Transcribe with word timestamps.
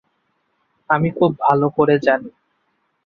আমি 0.89 1.09
খুব 1.11 1.31
ভালো 1.39 1.67
করে 1.69 1.95
জানি। 1.99 2.29